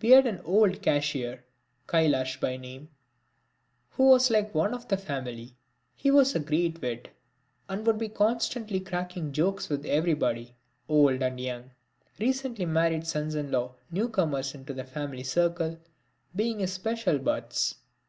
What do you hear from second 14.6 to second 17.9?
the family circle, being his special butts.